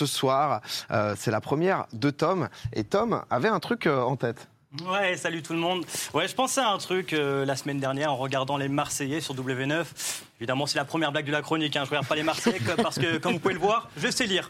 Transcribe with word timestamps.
ce 0.00 0.06
soir. 0.06 0.62
Euh, 0.90 1.14
c'est 1.18 1.30
la 1.30 1.40
première 1.40 1.86
de 1.92 2.10
Tom. 2.10 2.48
Et 2.72 2.84
Tom 2.84 3.22
avait 3.28 3.48
un 3.48 3.60
truc 3.60 3.86
euh, 3.86 4.00
en 4.00 4.16
tête. 4.16 4.48
Ouais, 4.86 5.16
salut 5.16 5.42
tout 5.42 5.52
le 5.52 5.58
monde. 5.58 5.84
Ouais, 6.14 6.28
je 6.28 6.34
pensais 6.34 6.60
à 6.60 6.70
un 6.70 6.78
truc 6.78 7.12
euh, 7.12 7.44
la 7.44 7.56
semaine 7.56 7.80
dernière 7.80 8.12
en 8.12 8.16
regardant 8.16 8.56
les 8.56 8.68
Marseillais 8.68 9.20
sur 9.20 9.34
W9. 9.34 9.84
Évidemment, 10.38 10.64
c'est 10.66 10.78
la 10.78 10.84
première 10.84 11.10
blague 11.10 11.26
de 11.26 11.32
la 11.32 11.42
chronique. 11.42 11.74
Hein. 11.74 11.82
Je 11.84 11.90
regarde 11.90 12.06
pas 12.06 12.14
les 12.14 12.22
Marseillais 12.22 12.60
parce 12.80 12.96
que, 12.96 13.18
comme 13.18 13.32
vous 13.32 13.40
pouvez 13.40 13.54
le 13.54 13.58
voir, 13.60 13.88
je 13.96 14.08
sais 14.08 14.26
lire. 14.26 14.48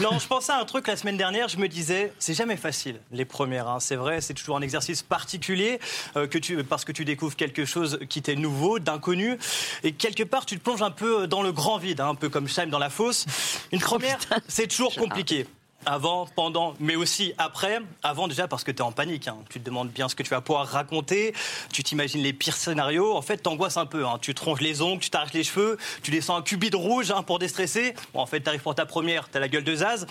Non, 0.00 0.18
je 0.18 0.26
pensais 0.26 0.50
à 0.50 0.58
un 0.58 0.64
truc 0.64 0.88
la 0.88 0.96
semaine 0.96 1.16
dernière. 1.16 1.46
Je 1.46 1.56
me 1.56 1.68
disais, 1.68 2.12
c'est 2.18 2.34
jamais 2.34 2.56
facile 2.56 2.98
les 3.12 3.24
premières. 3.24 3.68
hein. 3.68 3.78
C'est 3.78 3.94
vrai, 3.94 4.20
c'est 4.20 4.34
toujours 4.34 4.56
un 4.56 4.62
exercice 4.62 5.04
particulier 5.04 5.78
euh, 6.16 6.26
que 6.26 6.38
tu 6.38 6.64
parce 6.64 6.84
que 6.84 6.90
tu 6.90 7.04
découvres 7.04 7.36
quelque 7.36 7.64
chose 7.64 8.00
qui 8.08 8.22
t'est 8.22 8.34
nouveau, 8.34 8.80
d'inconnu, 8.80 9.38
et 9.84 9.92
quelque 9.92 10.24
part 10.24 10.46
tu 10.46 10.58
te 10.58 10.64
plonges 10.64 10.82
un 10.82 10.90
peu 10.90 11.28
dans 11.28 11.42
le 11.42 11.52
grand 11.52 11.78
vide, 11.78 12.00
hein, 12.00 12.08
un 12.08 12.14
peu 12.16 12.28
comme 12.28 12.48
Scheim 12.48 12.70
dans 12.70 12.80
la 12.80 12.90
fosse. 12.90 13.24
Une 13.70 13.80
première, 13.80 14.18
c'est 14.48 14.66
toujours 14.66 14.96
compliqué. 14.96 15.46
Avant, 15.86 16.26
pendant, 16.36 16.74
mais 16.78 16.94
aussi 16.94 17.32
après. 17.38 17.78
Avant 18.02 18.28
déjà 18.28 18.46
parce 18.46 18.64
que 18.64 18.70
tu 18.70 18.78
es 18.78 18.82
en 18.82 18.92
panique. 18.92 19.28
hein. 19.28 19.36
Tu 19.48 19.60
te 19.60 19.64
demandes 19.64 19.88
bien 19.90 20.08
ce 20.08 20.14
que 20.14 20.22
tu 20.22 20.28
vas 20.30 20.40
pouvoir 20.42 20.66
raconter. 20.66 21.32
Tu 21.72 21.82
t'imagines 21.82 22.22
les 22.22 22.32
pires 22.34 22.56
scénarios. 22.56 23.16
En 23.16 23.22
fait, 23.22 23.38
t'angoisses 23.38 23.78
un 23.78 23.86
peu. 23.86 24.06
hein. 24.06 24.18
Tu 24.20 24.34
te 24.34 24.44
ronges 24.44 24.60
les 24.60 24.82
ongles, 24.82 25.00
tu 25.00 25.08
t'arraches 25.10 25.32
les 25.32 25.42
cheveux, 25.44 25.78
tu 26.02 26.10
descends 26.10 26.36
un 26.36 26.42
cubit 26.42 26.70
rouge 26.74 27.10
hein, 27.10 27.22
pour 27.22 27.38
déstresser. 27.38 27.94
En 28.14 28.26
fait, 28.26 28.40
t'arrives 28.40 28.60
pour 28.60 28.74
ta 28.74 28.84
première, 28.84 29.28
t'as 29.30 29.40
la 29.40 29.48
gueule 29.48 29.64
de 29.64 29.74
Zaz. 29.74 30.06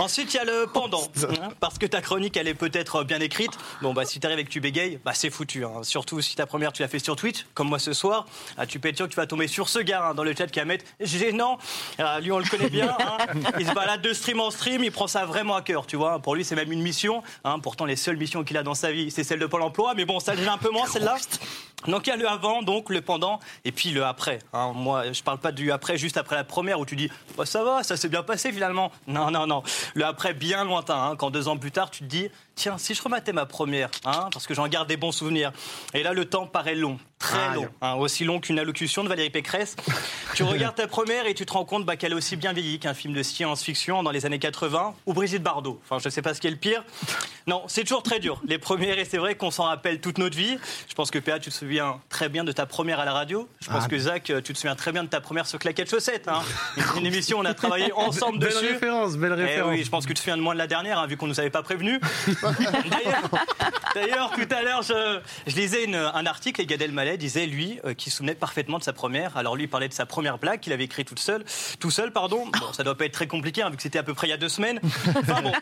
Ensuite, 0.00 0.32
il 0.34 0.36
y 0.38 0.40
a 0.40 0.44
le 0.44 0.66
pendant. 0.72 1.02
hein, 1.42 1.50
parce 1.60 1.78
que 1.78 1.86
ta 1.86 2.00
chronique, 2.00 2.36
elle 2.36 2.48
est 2.48 2.54
peut-être 2.54 3.04
bien 3.04 3.20
écrite. 3.20 3.52
Bon, 3.82 3.92
bah, 3.92 4.04
si 4.04 4.18
t'arrives 4.20 4.38
et 4.38 4.44
que 4.44 4.50
tu 4.50 4.60
bégayes, 4.60 4.98
bah, 5.04 5.12
c'est 5.14 5.30
foutu. 5.30 5.64
hein. 5.64 5.82
Surtout 5.82 6.20
si 6.20 6.34
ta 6.34 6.46
première, 6.46 6.72
tu 6.72 6.82
l'as 6.82 6.88
fait 6.88 6.98
sur 6.98 7.16
Twitch, 7.16 7.46
comme 7.54 7.68
moi 7.68 7.78
ce 7.78 7.92
soir. 7.92 8.26
Ah, 8.56 8.66
tu 8.66 8.80
peux 8.80 8.88
être 8.88 8.96
sûr 8.96 9.06
que 9.06 9.12
tu 9.12 9.16
vas 9.16 9.26
tomber 9.26 9.46
sur 9.48 9.68
ce 9.68 9.78
gars 9.78 10.02
hein, 10.08 10.14
dans 10.14 10.24
le 10.24 10.34
chat 10.34 10.46
qui 10.46 10.58
va 10.58 10.64
mettre 10.64 10.84
gênant. 11.00 11.58
Ah, 11.98 12.18
lui, 12.20 12.32
on 12.32 12.38
le 12.38 12.44
connaît 12.46 12.70
bien. 12.70 12.96
Il 13.58 13.66
se 13.66 13.72
balade 13.72 14.02
de 14.02 14.12
stream 14.12 14.40
en 14.40 14.50
stream, 14.50 14.82
il 14.82 14.90
prend 14.92 15.06
ça 15.06 15.24
vraiment 15.26 15.54
à 15.56 15.62
cœur, 15.62 15.86
tu 15.86 15.96
vois. 15.96 16.18
Pour 16.20 16.34
lui, 16.34 16.44
c'est 16.44 16.56
même 16.56 16.72
une 16.72 16.82
mission. 16.82 17.22
Pourtant, 17.62 17.84
les 17.84 17.96
seules 17.96 18.16
missions 18.16 18.42
qu'il 18.44 18.56
a 18.56 18.62
dans 18.62 18.74
sa 18.74 18.92
vie, 18.92 19.10
c'est 19.10 19.24
celle 19.24 19.38
de 19.38 19.46
Pôle 19.46 19.62
emploi. 19.62 19.94
Mais 19.94 20.04
bon, 20.04 20.18
ça 20.20 20.34
gêne 20.34 20.48
un 20.48 20.58
peu 20.58 20.70
moins, 20.70 20.86
celle-là. 20.86 21.16
Donc, 21.86 22.06
il 22.06 22.10
y 22.10 22.12
a 22.12 22.16
le 22.16 22.28
avant, 22.28 22.62
donc 22.62 22.90
le 22.90 23.00
pendant, 23.00 23.40
et 23.64 23.72
puis 23.72 23.90
le 23.90 24.04
après. 24.04 24.40
hein. 24.52 24.72
Moi, 24.74 25.12
je 25.12 25.22
parle 25.22 25.38
pas 25.38 25.52
du 25.52 25.72
après, 25.72 25.96
juste 25.96 26.16
après 26.16 26.36
la 26.36 26.44
première, 26.44 26.78
où 26.78 26.84
tu 26.84 26.96
dis, 26.96 27.10
bah, 27.36 27.46
ça 27.46 27.64
va, 27.64 27.82
ça 27.82 27.96
s'est 27.96 28.08
bien 28.08 28.22
passé 28.22 28.52
finalement. 28.52 28.92
Non, 29.06 29.30
non, 29.30 29.46
non. 29.46 29.62
Le 29.94 30.04
après, 30.04 30.34
bien 30.34 30.64
lointain, 30.64 31.02
hein, 31.02 31.16
quand 31.16 31.30
deux 31.30 31.48
ans 31.48 31.56
plus 31.56 31.72
tard, 31.72 31.90
tu 31.90 32.00
te 32.00 32.04
dis, 32.04 32.28
tiens, 32.60 32.76
si 32.78 32.94
je 32.94 33.02
rematais 33.02 33.32
ma 33.32 33.46
première, 33.46 33.88
hein, 34.04 34.28
parce 34.32 34.46
que 34.46 34.52
j'en 34.52 34.68
garde 34.68 34.86
des 34.86 34.98
bons 34.98 35.12
souvenirs. 35.12 35.50
Et 35.94 36.02
là, 36.02 36.12
le 36.12 36.26
temps 36.26 36.46
paraît 36.46 36.74
long, 36.74 36.98
très 37.18 37.54
long, 37.54 37.68
hein, 37.80 37.94
aussi 37.94 38.24
long 38.24 38.38
qu'une 38.38 38.58
allocution 38.58 39.02
de 39.02 39.08
Valérie 39.08 39.30
Pécresse. 39.30 39.76
tu 40.34 40.42
regardes 40.42 40.74
ta 40.76 40.86
première 40.86 41.26
et 41.26 41.32
tu 41.34 41.46
te 41.46 41.52
rends 41.54 41.64
compte 41.64 41.86
bah, 41.86 41.96
qu'elle 41.96 42.12
est 42.12 42.16
aussi 42.16 42.36
bien 42.36 42.52
vieillie 42.52 42.78
qu'un 42.78 42.92
film 42.92 43.14
de 43.14 43.22
science-fiction 43.22 44.02
dans 44.02 44.10
les 44.10 44.26
années 44.26 44.38
80 44.38 44.94
ou 45.06 45.12
Brigitte 45.14 45.42
Bardot. 45.42 45.80
Enfin, 45.84 45.98
je 46.04 46.10
sais 46.10 46.20
pas 46.20 46.34
ce 46.34 46.40
qui 46.40 46.48
est 46.48 46.50
le 46.50 46.56
pire. 46.56 46.84
Non, 47.46 47.62
c'est 47.66 47.82
toujours 47.82 48.02
très 48.02 48.20
dur. 48.20 48.40
Les 48.46 48.58
premières, 48.58 48.98
et 48.98 49.06
c'est 49.06 49.16
vrai 49.18 49.34
qu'on 49.36 49.50
s'en 49.50 49.64
rappelle 49.64 50.00
toute 50.00 50.18
notre 50.18 50.36
vie. 50.36 50.58
Je 50.88 50.94
pense 50.94 51.10
que 51.10 51.18
PA, 51.18 51.38
tu 51.38 51.48
te 51.50 51.54
souviens 51.54 51.98
très 52.10 52.28
bien 52.28 52.44
de 52.44 52.52
ta 52.52 52.66
première 52.66 53.00
à 53.00 53.06
la 53.06 53.12
radio. 53.14 53.48
Je 53.62 53.70
pense 53.70 53.84
Ah. 53.86 53.88
que 53.88 53.98
Zach, 53.98 54.24
tu 54.24 54.52
te 54.52 54.58
souviens 54.58 54.76
très 54.76 54.92
bien 54.92 55.02
de 55.02 55.08
ta 55.08 55.22
première 55.22 55.46
sur 55.46 55.58
Claquette 55.58 55.88
Chaussette. 55.90 56.28
Hein. 56.28 56.42
Une 56.98 57.06
émission, 57.06 57.38
on 57.38 57.44
a 57.46 57.54
travaillé 57.54 57.90
ensemble 57.96 58.38
Belle 58.38 58.50
dessus. 58.52 58.66
référence, 58.74 59.16
belle 59.16 59.34
Eh 59.38 59.42
référence. 59.42 59.70
oui, 59.74 59.82
je 59.82 59.88
pense 59.90 60.04
que 60.04 60.08
tu 60.10 60.14
te 60.14 60.18
souviens 60.20 60.36
de 60.36 60.42
moins 60.42 60.52
de 60.54 60.58
la 60.58 60.66
dernière, 60.66 60.98
hein, 60.98 61.06
vu 61.06 61.16
qu'on 61.16 61.26
ne 61.26 61.32
nous 61.32 61.40
avait 61.40 61.50
pas 61.50 61.62
prévenu. 61.62 61.98
D'ailleurs- 63.94 64.30
tout 64.30 64.54
à 64.54 64.62
l'heure, 64.62 64.82
je, 64.82 65.20
lisais 65.54 65.92
un 65.94 66.26
article 66.26 66.60
et 66.60 66.66
Gad 66.66 66.80
Elmaleh 66.80 67.16
disait, 67.16 67.46
lui, 67.46 67.78
euh, 67.84 67.94
se 67.98 68.10
souvenait 68.10 68.34
parfaitement 68.34 68.78
de 68.78 68.84
sa 68.84 68.92
première. 68.92 69.36
Alors 69.36 69.56
lui, 69.56 69.64
il 69.64 69.68
parlait 69.68 69.88
de 69.88 69.94
sa 69.94 70.06
première 70.06 70.38
blague 70.38 70.60
qu'il 70.60 70.72
avait 70.72 70.84
écrite 70.84 71.08
toute 71.08 71.18
seule, 71.18 71.44
tout 71.78 71.90
seul, 71.90 72.12
pardon. 72.12 72.46
Bon, 72.46 72.72
ça 72.72 72.82
doit 72.82 72.96
pas 72.96 73.04
être 73.04 73.12
très 73.12 73.26
compliqué, 73.26 73.62
hein, 73.62 73.70
vu 73.70 73.76
que 73.76 73.82
c'était 73.82 73.98
à 73.98 74.02
peu 74.02 74.14
près 74.14 74.26
il 74.26 74.30
y 74.30 74.32
a 74.34 74.36
deux 74.36 74.48
semaines. 74.48 74.80
Enfin 75.16 75.42
bon, 75.42 75.52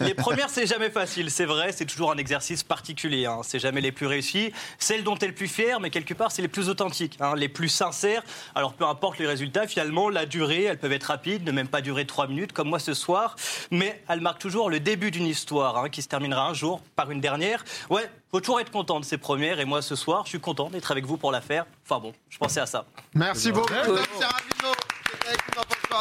les 0.00 0.14
premières, 0.14 0.50
c'est 0.50 0.66
jamais 0.66 0.90
facile, 0.90 1.30
c'est 1.30 1.44
vrai, 1.44 1.72
c'est 1.72 1.86
toujours 1.86 2.12
un 2.12 2.16
exercice 2.16 2.62
particulier. 2.62 3.26
Hein. 3.26 3.40
C'est 3.42 3.58
jamais 3.58 3.80
les 3.80 3.92
plus 3.92 4.06
réussis, 4.06 4.52
celles 4.78 5.04
dont 5.04 5.16
tu 5.16 5.24
es 5.24 5.28
le 5.28 5.34
plus 5.34 5.48
fier, 5.48 5.80
mais 5.80 5.90
quelque 5.90 6.14
part, 6.14 6.30
c'est 6.30 6.42
les 6.42 6.48
plus 6.48 6.68
authentiques, 6.68 7.16
hein, 7.20 7.34
les 7.36 7.48
plus 7.48 7.68
sincères. 7.68 8.22
Alors 8.54 8.74
peu 8.74 8.84
importe 8.84 9.18
les 9.18 9.26
résultats, 9.26 9.66
finalement, 9.66 10.08
la 10.08 10.26
durée, 10.26 10.64
elles 10.64 10.78
peuvent 10.78 10.92
être 10.92 11.04
rapides, 11.04 11.44
ne 11.44 11.52
même 11.52 11.68
pas 11.68 11.80
durer 11.80 12.06
trois 12.06 12.26
minutes, 12.26 12.52
comme 12.52 12.68
moi 12.68 12.78
ce 12.78 12.94
soir, 12.94 13.36
mais 13.70 14.02
elles 14.08 14.20
marquent 14.20 14.40
toujours 14.40 14.70
le 14.70 14.80
début 14.80 15.10
d'une 15.10 15.26
histoire 15.26 15.78
hein, 15.78 15.88
qui 15.88 16.02
se 16.02 16.08
terminera 16.08 16.37
un 16.42 16.54
jour 16.54 16.80
par 16.96 17.10
une 17.10 17.20
dernière. 17.20 17.64
Ouais, 17.90 18.10
faut 18.30 18.40
toujours 18.40 18.60
être 18.60 18.70
content 18.70 19.00
de 19.00 19.04
ces 19.04 19.18
premières, 19.18 19.60
et 19.60 19.64
moi 19.64 19.82
ce 19.82 19.96
soir, 19.96 20.22
je 20.24 20.30
suis 20.30 20.40
content 20.40 20.70
d'être 20.70 20.90
avec 20.90 21.04
vous 21.04 21.16
pour 21.16 21.32
la 21.32 21.40
faire. 21.40 21.66
Enfin 21.84 22.00
bon, 22.00 22.12
je 22.28 22.38
pensais 22.38 22.60
à 22.60 22.66
ça. 22.66 22.84
Merci 23.14 23.52
beaucoup, 23.52 23.74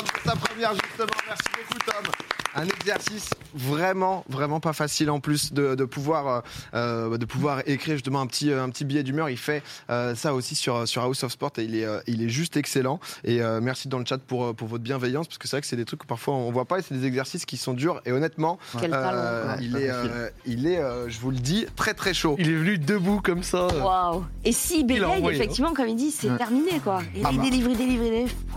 est 0.06 0.28
sa 0.30 0.35
première, 0.35 0.74
justement. 0.74 1.08
Merci 1.28 1.44
beaucoup, 1.56 1.80
Tom. 1.85 2.12
Un 2.56 2.66
exercice 2.66 3.30
vraiment, 3.53 4.25
vraiment 4.30 4.59
pas 4.59 4.74
facile 4.74 5.12
en 5.12 5.19
plus 5.19 5.53
de, 5.53 5.75
de 5.75 5.85
pouvoir, 5.85 6.41
euh, 6.74 7.16
de 7.16 7.25
pouvoir 7.25 7.62
écrire 7.68 7.94
justement 7.96 8.19
un 8.19 8.25
petit, 8.25 8.52
un 8.52 8.69
petit 8.69 8.84
billet 8.84 9.03
d'humeur. 9.03 9.30
Il 9.30 9.38
fait 9.38 9.62
euh, 9.91 10.16
ça 10.16 10.34
aussi 10.34 10.56
sur, 10.56 10.88
sur 10.88 11.03
House 11.03 11.22
of 11.24 11.31
Sport 11.31 11.52
et 11.57 11.63
il 11.63 11.75
est, 11.75 11.86
euh, 11.86 12.00
il 12.07 12.24
est 12.24 12.30
juste 12.30 12.57
excellent. 12.57 13.00
Et 13.24 13.41
euh, 13.44 13.59
merci 13.62 13.90
dans 13.90 14.00
le 14.00 14.06
chat 14.06 14.18
pour, 14.18 14.46
euh, 14.46 14.53
pour 14.53 14.68
votre 14.68 14.84
bienveillance 14.84 15.28
parce 15.28 15.38
que 15.38 15.47
c'est 15.47 15.57
vrai 15.57 15.62
que 15.62 15.68
c'est 15.68 15.75
des 15.75 15.86
trucs 15.86 16.00
que 16.02 16.07
parfois 16.07 16.34
on 16.34 16.52
voit 16.52 16.66
pas 16.66 16.80
et 16.80 16.81
c'est 16.81 16.96
des 16.97 17.06
exercices 17.06 17.46
qui 17.46 17.57
sont 17.57 17.74
durs. 17.75 18.02
Et 18.06 18.12
honnêtement, 18.12 18.57
Quel 18.81 18.91
euh, 18.91 19.03
talent. 19.46 19.59
il, 19.62 19.75
est, 19.78 19.90
euh, 19.91 20.30
il 20.47 20.66
est, 20.66 20.80
euh, 20.80 21.09
je 21.09 21.19
vous 21.19 21.30
le 21.30 21.38
dis, 21.38 21.68
très 21.75 21.94
très 21.94 22.16
chaud. 22.16 22.38
Il 22.40 22.50
est 22.50 22.56
venu 22.56 22.80
debout 22.80 23.22
comme 23.22 23.44
ça. 23.44 23.68
Waouh. 23.68 24.25
Et 24.44 24.52
si 24.52 24.80
Il 24.80 24.88
bégaye, 24.88 25.03
envoyé, 25.03 25.38
effectivement, 25.38 25.74
comme 25.74 25.90
il 25.90 25.96
dit, 25.96 26.09
c'est 26.09 26.30
Ouais. 26.31 26.38
terminé, 26.38 26.80
quoi. 26.84 27.02
Et 27.16 27.22
Ah 27.24 27.30
il 27.31 27.38
bah. 27.38 27.44
délivre, 27.44 27.69
il 27.69 27.78
délivre, 27.78 28.03
il 28.03 28.09
délivre. 28.09 28.31
C'est 28.31 28.56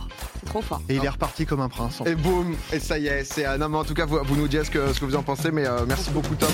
trop 0.50 0.60
fort. 0.62 0.82
Et 0.88 0.96
il 0.96 1.04
est 1.04 1.08
reparti 1.08 1.46
comme 1.46 1.60
un 1.60 1.68
prince. 1.68 2.00
en 2.00 2.04
fait. 2.04 2.10
Et 2.12 2.14
boum, 2.14 2.54
et 2.72 2.80
ça 2.80 2.98
y 2.98 3.06
est, 3.06 3.24
c'est 3.24 3.46
euh, 3.46 3.56
non 3.56 3.68
mais 3.70 3.78
en 3.78 3.84
tout 3.84 3.94
cas 3.94 4.04
vous, 4.04 4.18
vous 4.22 4.36
nous 4.36 4.48
dites 4.48 4.64
ce 4.64 4.70
que, 4.70 4.92
ce 4.92 5.00
que 5.00 5.04
vous 5.06 5.16
en 5.16 5.22
pensez, 5.22 5.50
mais 5.50 5.66
euh, 5.66 5.84
merci 5.86 6.10
beaucoup 6.10 6.34
Tom. 6.34 6.50